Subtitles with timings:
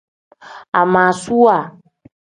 [0.79, 1.57] Amaasuwa.